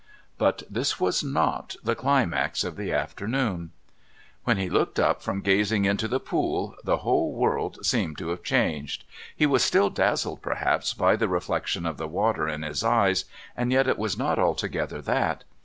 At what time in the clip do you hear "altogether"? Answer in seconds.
14.39-15.03